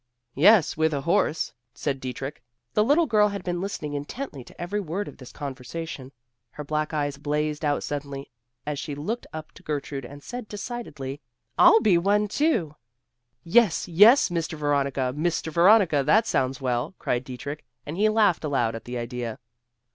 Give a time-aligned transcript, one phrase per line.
[0.33, 2.41] "Yes, with a horse," said Dietrich.
[2.73, 6.11] The little girl had been listening intently to every word of this conversation.
[6.49, 8.31] Her black eyes blazed out suddenly
[8.65, 11.21] as she looked up to Gertrude and said decidedly,
[11.55, 12.73] "I'll be one too."
[13.43, 14.57] "Yes, Yes, Mr.
[14.57, 15.13] Veronica!
[15.15, 15.51] Mr.
[15.51, 16.01] Veronica!
[16.03, 19.37] that sounds well," cried Dietrich, and he laughed aloud at the idea.